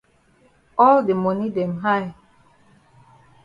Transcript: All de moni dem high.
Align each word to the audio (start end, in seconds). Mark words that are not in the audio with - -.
All 0.85 1.05
de 1.07 1.13
moni 1.23 1.47
dem 1.55 1.71
high. 1.83 2.09